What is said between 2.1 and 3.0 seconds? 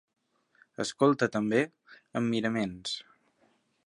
amb miraments